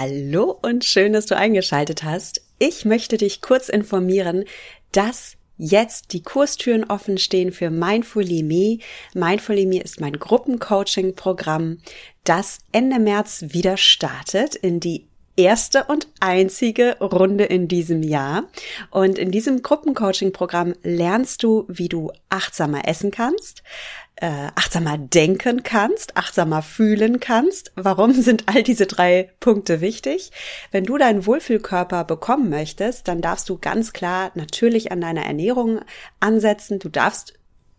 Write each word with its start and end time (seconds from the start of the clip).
Hallo 0.00 0.56
und 0.62 0.84
schön, 0.84 1.12
dass 1.12 1.26
du 1.26 1.36
eingeschaltet 1.36 2.04
hast. 2.04 2.40
Ich 2.60 2.84
möchte 2.84 3.16
dich 3.16 3.40
kurz 3.40 3.68
informieren, 3.68 4.44
dass 4.92 5.32
jetzt 5.56 6.12
die 6.12 6.22
Kurstüren 6.22 6.84
offen 6.84 7.18
stehen 7.18 7.50
für 7.50 7.68
Mindfully 7.68 8.44
Me. 8.44 8.78
Mindfully 9.14 9.66
Me 9.66 9.80
ist 9.82 10.00
mein 10.00 10.12
Gruppencoaching-Programm, 10.12 11.78
das 12.22 12.58
Ende 12.70 13.00
März 13.00 13.46
wieder 13.48 13.76
startet 13.76 14.54
in 14.54 14.78
die 14.78 15.08
erste 15.34 15.82
und 15.84 16.06
einzige 16.20 16.96
Runde 17.00 17.44
in 17.44 17.66
diesem 17.66 18.04
Jahr. 18.04 18.44
Und 18.90 19.18
in 19.18 19.32
diesem 19.32 19.62
Gruppencoaching-Programm 19.62 20.74
lernst 20.84 21.42
du, 21.42 21.64
wie 21.66 21.88
du 21.88 22.12
achtsamer 22.28 22.86
essen 22.86 23.10
kannst, 23.10 23.64
äh, 24.20 24.48
achtsamer 24.54 24.98
denken 24.98 25.62
kannst, 25.62 26.16
achtsamer 26.16 26.62
fühlen 26.62 27.20
kannst. 27.20 27.72
Warum 27.76 28.12
sind 28.20 28.44
all 28.46 28.62
diese 28.62 28.86
drei 28.86 29.30
Punkte 29.40 29.80
wichtig? 29.80 30.32
Wenn 30.70 30.84
du 30.84 30.98
deinen 30.98 31.26
Wohlfühlkörper 31.26 32.04
bekommen 32.04 32.50
möchtest, 32.50 33.08
dann 33.08 33.20
darfst 33.20 33.48
du 33.48 33.58
ganz 33.58 33.92
klar 33.92 34.32
natürlich 34.34 34.90
an 34.92 35.00
deiner 35.00 35.24
Ernährung 35.24 35.80
ansetzen. 36.20 36.78
Du 36.78 36.88
darfst 36.88 37.34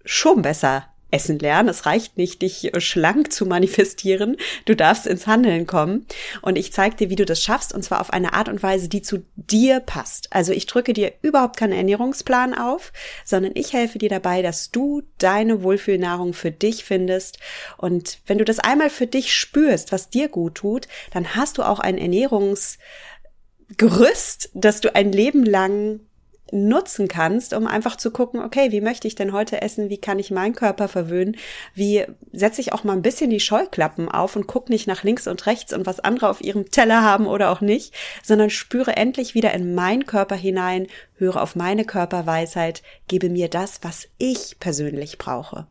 schon 0.05 0.41
besser 0.41 0.88
essen 1.11 1.39
lernen. 1.39 1.69
Es 1.69 1.85
reicht 1.85 2.17
nicht, 2.17 2.41
dich 2.41 2.71
schlank 2.77 3.31
zu 3.31 3.45
manifestieren. 3.45 4.37
Du 4.65 4.75
darfst 4.75 5.07
ins 5.07 5.27
Handeln 5.27 5.67
kommen. 5.67 6.05
Und 6.41 6.57
ich 6.57 6.73
zeige 6.73 6.95
dir, 6.95 7.09
wie 7.09 7.15
du 7.15 7.25
das 7.25 7.41
schaffst, 7.41 7.73
und 7.73 7.83
zwar 7.83 8.01
auf 8.01 8.13
eine 8.13 8.33
Art 8.33 8.49
und 8.49 8.61
Weise, 8.61 8.89
die 8.89 9.01
zu 9.01 9.23
dir 9.35 9.79
passt. 9.79 10.31
Also 10.31 10.51
ich 10.51 10.65
drücke 10.65 10.93
dir 10.93 11.13
überhaupt 11.21 11.57
keinen 11.57 11.73
Ernährungsplan 11.73 12.53
auf, 12.53 12.91
sondern 13.25 13.53
ich 13.55 13.73
helfe 13.73 13.97
dir 13.97 14.09
dabei, 14.09 14.41
dass 14.41 14.71
du 14.71 15.03
deine 15.17 15.63
Wohlfühlnahrung 15.63 16.33
für 16.33 16.51
dich 16.51 16.83
findest. 16.83 17.39
Und 17.77 18.19
wenn 18.27 18.37
du 18.37 18.45
das 18.45 18.59
einmal 18.59 18.89
für 18.89 19.07
dich 19.07 19.33
spürst, 19.33 19.91
was 19.91 20.09
dir 20.09 20.29
gut 20.29 20.55
tut, 20.55 20.87
dann 21.11 21.35
hast 21.35 21.57
du 21.57 21.63
auch 21.63 21.79
ein 21.79 21.97
Ernährungsgerüst, 21.97 24.49
dass 24.53 24.81
du 24.81 24.95
ein 24.95 25.11
Leben 25.11 25.43
lang 25.43 26.01
nutzen 26.51 27.07
kannst, 27.07 27.53
um 27.53 27.67
einfach 27.67 27.95
zu 27.95 28.11
gucken, 28.11 28.41
okay, 28.41 28.71
wie 28.71 28.81
möchte 28.81 29.07
ich 29.07 29.15
denn 29.15 29.33
heute 29.33 29.61
essen? 29.61 29.89
Wie 29.89 29.97
kann 29.97 30.19
ich 30.19 30.31
meinen 30.31 30.55
Körper 30.55 30.87
verwöhnen? 30.87 31.37
Wie 31.73 32.05
setze 32.31 32.61
ich 32.61 32.73
auch 32.73 32.83
mal 32.83 32.93
ein 32.93 33.01
bisschen 33.01 33.29
die 33.29 33.39
Scheuklappen 33.39 34.09
auf 34.09 34.35
und 34.35 34.47
guck 34.47 34.69
nicht 34.69 34.87
nach 34.87 35.03
links 35.03 35.27
und 35.27 35.45
rechts 35.45 35.73
und 35.73 35.85
was 35.85 35.99
andere 35.99 36.29
auf 36.29 36.41
ihrem 36.41 36.69
Teller 36.71 37.01
haben 37.01 37.27
oder 37.27 37.51
auch 37.51 37.61
nicht, 37.61 37.93
sondern 38.23 38.49
spüre 38.49 38.95
endlich 38.95 39.33
wieder 39.33 39.53
in 39.53 39.75
meinen 39.75 40.05
Körper 40.05 40.35
hinein, 40.35 40.87
höre 41.15 41.41
auf 41.41 41.55
meine 41.55 41.85
Körperweisheit, 41.85 42.83
gebe 43.07 43.29
mir 43.29 43.49
das, 43.49 43.79
was 43.81 44.07
ich 44.17 44.57
persönlich 44.59 45.17
brauche. 45.17 45.67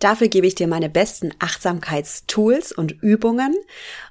Dafür 0.00 0.28
gebe 0.28 0.46
ich 0.46 0.54
dir 0.54 0.66
meine 0.66 0.88
besten 0.88 1.32
Achtsamkeitstools 1.38 2.72
und 2.72 3.00
Übungen. 3.02 3.54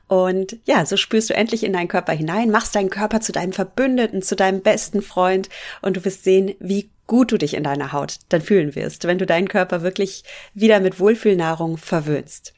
Und 0.08 0.58
ja, 0.66 0.86
so 0.86 0.98
spürst 0.98 1.30
du 1.30 1.36
endlich 1.36 1.64
in 1.64 1.74
deinen 1.74 1.88
Körper 1.88 2.14
hinein, 2.14 2.50
machst 2.50 2.76
deinen 2.76 2.90
Körper 2.90 3.22
zu 3.22 3.32
deinem 3.32 3.54
Verbündeten, 3.54 4.22
zu 4.22 4.36
deinem 4.36 4.62
besten 4.62 5.02
Freund 5.02 5.50
und 5.82 5.98
du 5.98 6.06
wirst 6.06 6.24
sehen, 6.24 6.56
wie 6.60 6.90
gut 7.06 7.32
du 7.32 7.38
dich 7.38 7.56
in 7.56 7.64
deiner 7.64 7.92
Haut 7.92 8.20
dann 8.30 8.42
fühlen 8.42 8.76
wirst, 8.76 9.06
wenn 9.06 9.18
du 9.18 9.26
deinen 9.26 9.48
Körper 9.48 9.82
wirklich 9.82 10.24
wieder 10.54 10.80
mit 10.80 11.00
Wohlfühlnahrung 11.00 11.78
verwöhnst. 11.78 12.54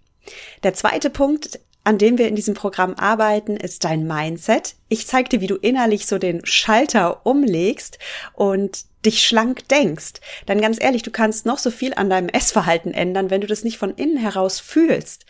Der 0.63 0.73
zweite 0.73 1.09
Punkt, 1.09 1.59
an 1.83 1.97
dem 1.97 2.17
wir 2.17 2.27
in 2.27 2.35
diesem 2.35 2.53
Programm 2.53 2.93
arbeiten, 2.95 3.57
ist 3.57 3.83
dein 3.83 4.05
Mindset. 4.05 4.75
Ich 4.87 5.07
zeige 5.07 5.29
dir, 5.29 5.41
wie 5.41 5.47
du 5.47 5.55
innerlich 5.55 6.05
so 6.05 6.17
den 6.17 6.45
Schalter 6.45 7.25
umlegst 7.25 7.97
und 8.33 8.85
dich 9.05 9.25
schlank 9.25 9.67
denkst. 9.69 10.13
Denn 10.47 10.61
ganz 10.61 10.77
ehrlich, 10.79 11.01
du 11.01 11.11
kannst 11.11 11.45
noch 11.45 11.57
so 11.57 11.71
viel 11.71 11.93
an 11.95 12.09
deinem 12.09 12.29
Essverhalten 12.29 12.93
ändern, 12.93 13.31
wenn 13.31 13.41
du 13.41 13.47
das 13.47 13.63
nicht 13.63 13.77
von 13.77 13.95
innen 13.95 14.17
heraus 14.17 14.59
fühlst. 14.59 15.25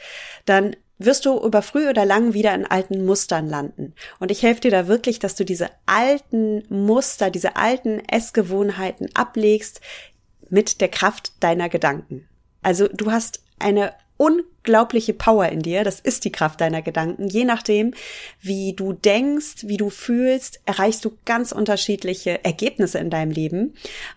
Dann 0.45 0.75
wirst 0.99 1.25
du 1.25 1.39
über 1.39 1.61
früh 1.61 1.89
oder 1.89 2.05
lang 2.05 2.33
wieder 2.33 2.53
in 2.53 2.65
alten 2.65 3.05
Mustern 3.05 3.47
landen. 3.47 3.93
Und 4.19 4.29
ich 4.29 4.43
helfe 4.43 4.61
dir 4.61 4.71
da 4.71 4.87
wirklich, 4.87 5.19
dass 5.19 5.35
du 5.35 5.45
diese 5.45 5.69
alten 5.85 6.63
Muster, 6.69 7.29
diese 7.29 7.55
alten 7.55 8.01
Essgewohnheiten 8.07 9.09
ablegst 9.15 9.81
mit 10.49 10.81
der 10.81 10.89
Kraft 10.89 11.31
deiner 11.39 11.69
Gedanken. 11.69 12.27
Also 12.61 12.87
du 12.87 13.11
hast 13.11 13.41
eine 13.57 13.93
unglaubliche 14.61 15.13
Power 15.13 15.49
in 15.49 15.61
dir. 15.61 15.83
Das 15.83 15.99
ist 15.99 16.25
die 16.25 16.31
Kraft 16.31 16.61
deiner 16.61 16.81
Gedanken. 16.81 17.27
Je 17.27 17.45
nachdem, 17.45 17.93
wie 18.41 18.73
du 18.73 18.93
denkst, 18.93 19.67
wie 19.67 19.77
du 19.77 19.89
fühlst, 19.89 20.61
erreichst 20.65 21.03
du 21.05 21.17
ganz 21.25 21.51
unterschiedliche 21.51 22.43
Ergebnisse 22.43 22.99
in 22.99 23.09
deinem 23.09 23.31
Leben. 23.31 23.73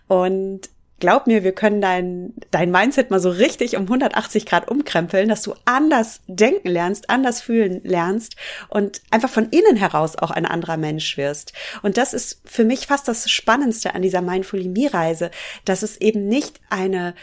Und 0.07 0.69
glaub 0.99 1.27
mir, 1.27 1.43
wir 1.43 1.51
können 1.51 1.81
dein, 1.81 2.33
dein 2.51 2.71
Mindset 2.71 3.11
mal 3.11 3.19
so 3.19 3.29
richtig 3.29 3.75
um 3.75 3.83
180 3.83 4.45
Grad 4.45 4.69
umkrempeln, 4.69 5.27
dass 5.27 5.41
du 5.41 5.55
anders 5.65 6.21
denken 6.27 6.69
lernst, 6.69 7.09
anders 7.09 7.41
fühlen 7.41 7.81
lernst 7.83 8.35
und 8.69 9.01
einfach 9.11 9.29
von 9.29 9.49
innen 9.49 9.75
heraus 9.75 10.15
auch 10.15 10.31
ein 10.31 10.45
anderer 10.45 10.77
Mensch 10.77 11.17
wirst. 11.17 11.53
Und 11.81 11.97
das 11.97 12.13
ist 12.13 12.39
für 12.45 12.63
mich 12.63 12.87
fast 12.87 13.07
das 13.07 13.29
Spannendste 13.29 13.95
an 13.95 14.03
dieser 14.03 14.21
Mindfully 14.21 14.69
Me 14.69 14.93
Reise, 14.93 15.31
dass 15.65 15.83
es 15.83 15.97
eben 15.97 16.27
nicht 16.27 16.61
eine 16.69 17.13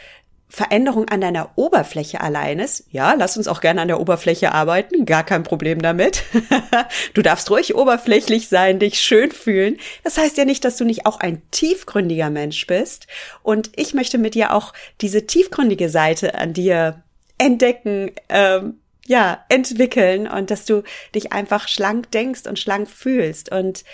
Veränderung 0.55 1.09
an 1.09 1.23
deiner 1.23 1.57
Oberfläche 1.57 2.21
allein 2.21 2.59
ist, 2.59 2.85
ja, 2.91 3.15
lass 3.15 3.39
uns 3.39 3.49
auch 3.49 3.63
gerne 3.63 3.81
an 3.81 3.89
der 3.89 3.99
Oberfläche 3.99 4.53
arbeiten, 4.53 5.07
gar 5.07 5.25
kein 5.25 5.45
Problem 5.45 5.81
damit. 5.81 6.25
du 7.15 7.23
darfst 7.23 7.51
ruhig 7.51 7.75
oberflächlich 7.75 8.49
sein, 8.49 8.79
dich 8.79 9.01
schön 9.01 9.31
fühlen. 9.31 9.79
Das 10.05 10.19
heißt 10.19 10.37
ja 10.37 10.45
nicht, 10.45 10.67
dass 10.67 10.77
du 10.77 10.85
nicht 10.85 11.07
auch 11.07 11.21
ein 11.21 11.41
tiefgründiger 11.53 12.29
Mensch 12.29 12.67
bist. 12.67 13.07
Und 13.43 13.71
ich 13.77 13.95
möchte 13.95 14.19
mit 14.19 14.35
dir 14.35 14.53
auch 14.53 14.75
diese 15.01 15.27
tiefgründige 15.27 15.89
Seite 15.89 16.35
an 16.35 16.53
dir 16.53 17.03
entdecken, 17.39 18.11
ähm, 18.29 18.75
ja, 19.07 19.43
entwickeln 19.49 20.29
und 20.29 20.51
dass 20.51 20.67
du 20.67 20.83
dich 21.15 21.33
einfach 21.33 21.67
schlank 21.67 22.11
denkst 22.11 22.43
und 22.47 22.59
schlank 22.59 22.91
fühlst 22.91 23.51
und 23.51 23.84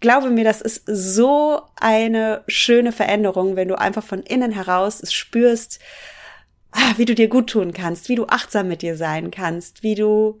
glaube 0.00 0.30
mir, 0.30 0.44
das 0.44 0.60
ist 0.60 0.82
so 0.86 1.62
eine 1.76 2.44
schöne 2.48 2.92
Veränderung, 2.92 3.56
wenn 3.56 3.68
du 3.68 3.78
einfach 3.78 4.04
von 4.04 4.22
innen 4.22 4.52
heraus 4.52 5.02
es 5.02 5.12
spürst, 5.12 5.80
ah, 6.72 6.94
wie 6.96 7.04
du 7.04 7.14
dir 7.14 7.28
gut 7.28 7.48
tun 7.50 7.72
kannst, 7.72 8.08
wie 8.08 8.14
du 8.14 8.26
achtsam 8.26 8.68
mit 8.68 8.82
dir 8.82 8.96
sein 8.96 9.30
kannst, 9.30 9.82
wie 9.82 9.94
du 9.94 10.40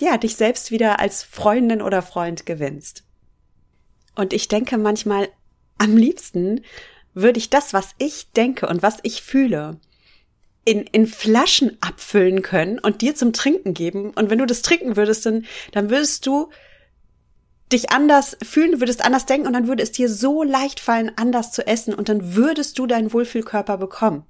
ja 0.00 0.16
dich 0.16 0.36
selbst 0.36 0.70
wieder 0.70 1.00
als 1.00 1.22
Freundin 1.22 1.82
oder 1.82 2.02
Freund 2.02 2.46
gewinnst. 2.46 3.04
Und 4.14 4.32
ich 4.32 4.48
denke 4.48 4.78
manchmal, 4.78 5.28
am 5.78 5.96
liebsten 5.96 6.62
würde 7.14 7.38
ich 7.38 7.50
das, 7.50 7.72
was 7.72 7.90
ich 7.98 8.32
denke 8.32 8.66
und 8.66 8.82
was 8.82 8.98
ich 9.02 9.22
fühle, 9.22 9.78
in, 10.64 10.82
in 10.82 11.06
Flaschen 11.06 11.78
abfüllen 11.80 12.42
können 12.42 12.78
und 12.78 13.00
dir 13.00 13.14
zum 13.14 13.32
Trinken 13.32 13.74
geben. 13.74 14.10
Und 14.10 14.30
wenn 14.30 14.38
du 14.38 14.46
das 14.46 14.62
trinken 14.62 14.96
würdest, 14.96 15.24
dann, 15.26 15.46
dann 15.72 15.90
würdest 15.90 16.26
du 16.26 16.50
dich 17.72 17.90
anders 17.90 18.36
fühlen, 18.42 18.72
du 18.72 18.80
würdest 18.80 19.04
anders 19.04 19.26
denken 19.26 19.46
und 19.46 19.52
dann 19.52 19.68
würde 19.68 19.82
es 19.82 19.92
dir 19.92 20.08
so 20.08 20.42
leicht 20.42 20.80
fallen, 20.80 21.12
anders 21.16 21.52
zu 21.52 21.66
essen 21.66 21.94
und 21.94 22.08
dann 22.08 22.34
würdest 22.34 22.78
du 22.78 22.86
deinen 22.86 23.12
Wohlfühlkörper 23.12 23.78
bekommen. 23.78 24.24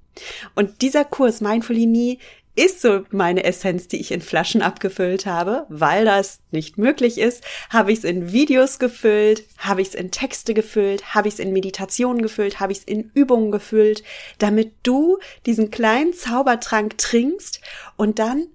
Und 0.55 0.81
dieser 0.81 1.05
Kurs 1.05 1.41
Mindfully 1.41 1.87
Me 1.87 2.17
ist 2.55 2.81
so 2.81 3.05
meine 3.11 3.45
Essenz, 3.45 3.87
die 3.87 4.01
ich 4.01 4.11
in 4.11 4.21
Flaschen 4.21 4.61
abgefüllt 4.61 5.25
habe, 5.25 5.65
weil 5.69 6.03
das 6.03 6.39
nicht 6.51 6.77
möglich 6.77 7.17
ist, 7.17 7.43
habe 7.69 7.93
ich 7.93 7.99
es 7.99 8.03
in 8.03 8.33
Videos 8.33 8.77
gefüllt, 8.77 9.43
habe 9.57 9.81
ich 9.81 9.89
es 9.89 9.95
in 9.95 10.11
Texte 10.11 10.53
gefüllt, 10.53 11.15
habe 11.15 11.29
ich 11.29 11.35
es 11.35 11.39
in 11.39 11.53
Meditationen 11.53 12.21
gefüllt, 12.21 12.59
habe 12.59 12.73
ich 12.73 12.79
es 12.79 12.83
in 12.83 13.09
Übungen 13.13 13.51
gefüllt, 13.51 14.03
damit 14.37 14.73
du 14.83 15.17
diesen 15.45 15.71
kleinen 15.71 16.13
Zaubertrank 16.13 16.97
trinkst 16.97 17.61
und 17.95 18.19
dann 18.19 18.47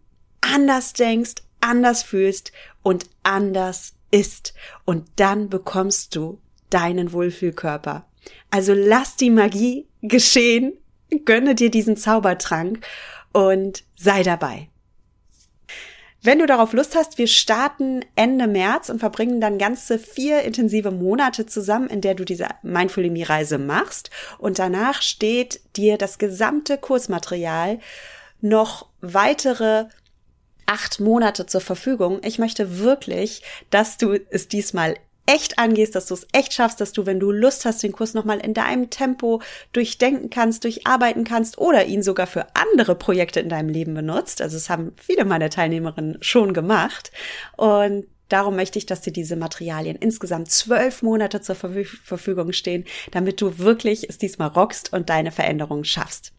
anders 0.42 0.92
denkst, 0.92 1.36
anders 1.60 2.02
fühlst 2.02 2.52
und 2.82 3.06
anders 3.22 3.95
isst 4.10 4.54
und 4.84 5.06
dann 5.16 5.48
bekommst 5.48 6.14
du 6.16 6.38
deinen 6.70 7.12
Wohlfühlkörper. 7.12 8.06
Also 8.50 8.74
lass 8.74 9.16
die 9.16 9.30
Magie 9.30 9.86
geschehen, 10.02 10.72
gönne 11.24 11.54
dir 11.54 11.70
diesen 11.70 11.96
Zaubertrank 11.96 12.84
und 13.32 13.84
sei 13.96 14.22
dabei. 14.22 14.68
Wenn 16.22 16.40
du 16.40 16.46
darauf 16.46 16.72
Lust 16.72 16.96
hast, 16.96 17.18
wir 17.18 17.28
starten 17.28 18.04
Ende 18.16 18.48
März 18.48 18.88
und 18.88 18.98
verbringen 18.98 19.40
dann 19.40 19.58
ganze 19.58 19.96
vier 19.96 20.42
intensive 20.42 20.90
Monate 20.90 21.46
zusammen, 21.46 21.88
in 21.88 22.00
der 22.00 22.16
du 22.16 22.24
diese 22.24 22.48
Mindful 22.62 23.08
Me 23.10 23.28
Reise 23.28 23.58
machst. 23.58 24.10
Und 24.38 24.58
danach 24.58 25.02
steht 25.02 25.60
dir 25.76 25.98
das 25.98 26.18
gesamte 26.18 26.78
Kursmaterial 26.78 27.78
noch 28.40 28.88
weitere 29.00 29.84
acht 30.66 31.00
Monate 31.00 31.46
zur 31.46 31.60
Verfügung. 31.60 32.20
Ich 32.24 32.38
möchte 32.38 32.80
wirklich, 32.80 33.42
dass 33.70 33.96
du 33.96 34.18
es 34.30 34.48
diesmal 34.48 34.96
echt 35.26 35.58
angehst, 35.58 35.94
dass 35.94 36.06
du 36.06 36.14
es 36.14 36.26
echt 36.32 36.52
schaffst, 36.52 36.80
dass 36.80 36.92
du, 36.92 37.04
wenn 37.04 37.20
du 37.20 37.32
Lust 37.32 37.64
hast, 37.64 37.82
den 37.82 37.92
Kurs 37.92 38.14
nochmal 38.14 38.38
in 38.38 38.54
deinem 38.54 38.90
Tempo 38.90 39.42
durchdenken 39.72 40.30
kannst, 40.30 40.64
durcharbeiten 40.64 41.24
kannst 41.24 41.58
oder 41.58 41.86
ihn 41.86 42.02
sogar 42.02 42.26
für 42.26 42.46
andere 42.54 42.94
Projekte 42.94 43.40
in 43.40 43.48
deinem 43.48 43.68
Leben 43.68 43.94
benutzt. 43.94 44.40
Also 44.40 44.56
es 44.56 44.70
haben 44.70 44.92
viele 44.96 45.24
meiner 45.24 45.50
Teilnehmerinnen 45.50 46.18
schon 46.20 46.52
gemacht. 46.52 47.10
Und 47.56 48.06
Darum 48.28 48.56
möchte 48.56 48.78
ich, 48.78 48.86
dass 48.86 49.02
dir 49.02 49.12
diese 49.12 49.36
Materialien 49.36 49.96
insgesamt 49.96 50.50
zwölf 50.50 51.02
Monate 51.02 51.40
zur 51.40 51.54
Verfügung 51.54 52.52
stehen, 52.52 52.84
damit 53.12 53.40
du 53.40 53.58
wirklich 53.58 54.08
es 54.08 54.18
diesmal 54.18 54.48
rockst 54.48 54.92
und 54.92 55.10
deine 55.10 55.30
Veränderungen 55.30 55.84
schaffst. 55.84 56.32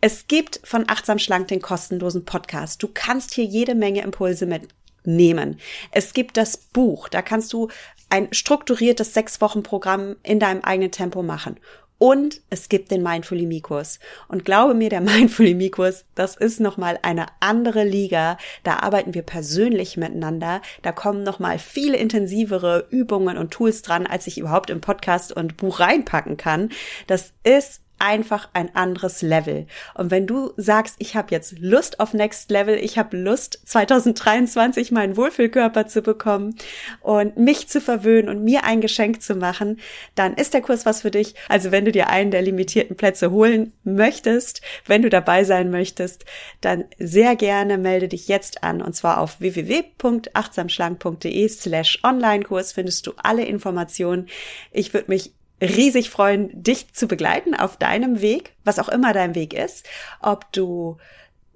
Es 0.00 0.26
gibt 0.26 0.60
von 0.64 0.84
Achtsam 0.88 1.18
Schlank 1.18 1.48
den 1.48 1.62
kostenlosen 1.62 2.24
Podcast. 2.24 2.82
Du 2.82 2.88
kannst 2.92 3.34
hier 3.34 3.44
jede 3.44 3.74
Menge 3.74 4.02
Impulse 4.02 4.46
mit 4.46 4.68
nehmen. 5.04 5.58
Es 5.92 6.12
gibt 6.12 6.36
das 6.36 6.56
Buch, 6.56 7.08
da 7.08 7.22
kannst 7.22 7.52
du 7.52 7.68
ein 8.10 8.28
strukturiertes 8.32 9.14
sechs 9.14 9.40
Wochen 9.40 9.62
Programm 9.62 10.16
in 10.22 10.40
deinem 10.40 10.62
eigenen 10.62 10.90
Tempo 10.90 11.22
machen. 11.22 11.58
Und 12.00 12.40
es 12.48 12.70
gibt 12.70 12.90
den 12.90 13.02
Mindfully 13.02 13.44
Me 13.44 13.60
Kurs. 13.60 14.00
Und 14.26 14.46
glaube 14.46 14.72
mir, 14.72 14.88
der 14.88 15.00
Mindfully 15.02 15.54
Me 15.54 15.68
Kurs, 15.68 16.06
das 16.14 16.34
ist 16.34 16.58
nochmal 16.58 16.98
eine 17.02 17.26
andere 17.40 17.84
Liga. 17.84 18.38
Da 18.62 18.78
arbeiten 18.78 19.12
wir 19.12 19.20
persönlich 19.20 19.98
miteinander. 19.98 20.62
Da 20.80 20.92
kommen 20.92 21.22
nochmal 21.22 21.58
viel 21.58 21.92
intensivere 21.92 22.86
Übungen 22.88 23.36
und 23.36 23.50
Tools 23.50 23.82
dran, 23.82 24.06
als 24.06 24.26
ich 24.26 24.38
überhaupt 24.38 24.70
im 24.70 24.80
Podcast 24.80 25.30
und 25.36 25.58
Buch 25.58 25.78
reinpacken 25.78 26.38
kann. 26.38 26.70
Das 27.06 27.34
ist 27.44 27.82
einfach 28.00 28.48
ein 28.54 28.74
anderes 28.74 29.22
Level. 29.22 29.66
Und 29.94 30.10
wenn 30.10 30.26
du 30.26 30.52
sagst, 30.56 30.96
ich 30.98 31.14
habe 31.14 31.28
jetzt 31.30 31.58
Lust 31.58 32.00
auf 32.00 32.14
Next 32.14 32.50
Level, 32.50 32.76
ich 32.76 32.98
habe 32.98 33.16
Lust 33.16 33.60
2023 33.66 34.90
meinen 34.90 35.16
Wohlfühlkörper 35.16 35.86
zu 35.86 36.02
bekommen 36.02 36.56
und 37.00 37.36
mich 37.36 37.68
zu 37.68 37.80
verwöhnen 37.80 38.28
und 38.28 38.42
mir 38.42 38.64
ein 38.64 38.80
Geschenk 38.80 39.22
zu 39.22 39.34
machen, 39.34 39.78
dann 40.14 40.34
ist 40.34 40.54
der 40.54 40.62
Kurs 40.62 40.86
was 40.86 41.02
für 41.02 41.10
dich. 41.10 41.34
Also 41.48 41.70
wenn 41.70 41.84
du 41.84 41.92
dir 41.92 42.08
einen 42.08 42.30
der 42.30 42.42
limitierten 42.42 42.96
Plätze 42.96 43.30
holen 43.30 43.72
möchtest, 43.84 44.62
wenn 44.86 45.02
du 45.02 45.10
dabei 45.10 45.44
sein 45.44 45.70
möchtest, 45.70 46.24
dann 46.60 46.84
sehr 46.98 47.36
gerne 47.36 47.78
melde 47.78 48.08
dich 48.08 48.28
jetzt 48.28 48.64
an 48.64 48.82
und 48.82 48.94
zwar 48.94 49.20
auf 49.20 49.40
www.achtsamschlank.de 49.40 51.48
slash 51.48 52.00
Online-Kurs 52.02 52.72
findest 52.72 53.06
du 53.06 53.12
alle 53.22 53.44
Informationen. 53.44 54.28
Ich 54.72 54.94
würde 54.94 55.10
mich 55.10 55.32
riesig 55.60 56.10
freuen, 56.10 56.50
dich 56.52 56.94
zu 56.94 57.06
begleiten 57.06 57.54
auf 57.54 57.76
deinem 57.76 58.20
Weg, 58.20 58.54
was 58.64 58.78
auch 58.78 58.88
immer 58.88 59.12
dein 59.12 59.34
Weg 59.34 59.52
ist, 59.54 59.86
ob 60.20 60.52
du 60.52 60.96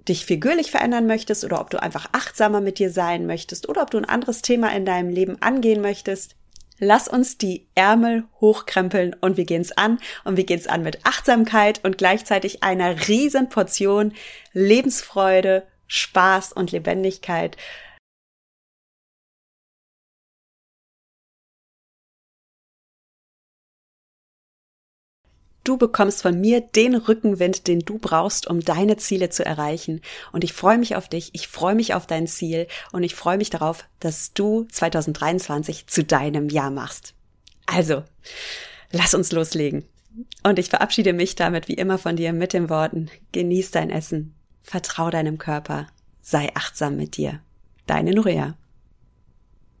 dich 0.07 0.25
figürlich 0.25 0.71
verändern 0.71 1.07
möchtest 1.07 1.43
oder 1.43 1.59
ob 1.59 1.69
du 1.69 1.81
einfach 1.81 2.07
achtsamer 2.11 2.61
mit 2.61 2.77
dir 2.77 2.91
sein 2.91 3.25
möchtest 3.25 3.67
oder 3.67 3.81
ob 3.81 3.91
du 3.91 3.97
ein 3.97 4.05
anderes 4.05 4.41
Thema 4.41 4.71
in 4.75 4.85
deinem 4.85 5.09
Leben 5.09 5.41
angehen 5.41 5.81
möchtest. 5.81 6.35
Lass 6.77 7.07
uns 7.07 7.37
die 7.37 7.67
Ärmel 7.73 8.25
hochkrempeln 8.41 9.15
und 9.21 9.37
wir 9.37 9.45
gehen's 9.45 9.71
an. 9.71 9.97
Und 10.25 10.35
wir 10.37 10.45
gehen's 10.45 10.67
an 10.67 10.83
mit 10.83 11.05
Achtsamkeit 11.05 11.79
und 11.83 11.97
gleichzeitig 11.97 12.63
einer 12.63 13.07
riesen 13.07 13.47
Portion 13.49 14.13
Lebensfreude, 14.51 15.63
Spaß 15.87 16.51
und 16.51 16.71
Lebendigkeit 16.71 17.55
Du 25.65 25.77
bekommst 25.77 26.21
von 26.21 26.39
mir 26.39 26.61
den 26.61 26.93
Rückenwind, 26.93 27.67
den 27.67 27.79
du 27.79 27.97
brauchst, 27.97 28.45
um 28.45 28.59
deine 28.59 28.97
Ziele 28.97 29.29
zu 29.29 29.43
erreichen. 29.43 30.01
Und 30.31 30.43
ich 30.43 30.53
freue 30.53 30.77
mich 30.77 30.95
auf 30.95 31.09
dich, 31.09 31.31
ich 31.33 31.47
freue 31.47 31.73
mich 31.73 31.95
auf 31.95 32.05
dein 32.05 32.27
Ziel 32.27 32.67
und 32.91 33.01
ich 33.01 33.15
freue 33.15 33.37
mich 33.37 33.49
darauf, 33.49 33.83
dass 33.99 34.31
du 34.33 34.67
2023 34.71 35.87
zu 35.87 36.03
deinem 36.03 36.49
Jahr 36.49 36.69
machst. 36.69 37.15
Also, 37.65 38.03
lass 38.91 39.15
uns 39.15 39.31
loslegen. 39.31 39.85
Und 40.43 40.59
ich 40.59 40.69
verabschiede 40.69 41.13
mich 41.13 41.33
damit 41.33 41.67
wie 41.67 41.73
immer 41.73 41.97
von 41.97 42.15
dir 42.15 42.31
mit 42.31 42.53
den 42.53 42.69
Worten, 42.69 43.09
genieß 43.31 43.71
dein 43.71 43.89
Essen, 43.89 44.35
vertrau 44.61 45.09
deinem 45.09 45.39
Körper, 45.39 45.87
sei 46.21 46.51
achtsam 46.53 46.95
mit 46.95 47.17
dir. 47.17 47.41
Deine 47.87 48.11
Nuria. 48.13 48.55